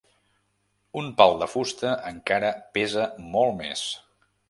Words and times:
Un 1.01 1.11
pal 1.19 1.35
de 1.43 1.49
fusta 1.53 1.93
encara 2.15 2.53
pesa 2.79 3.09
molt 3.37 3.59
més. 3.65 3.89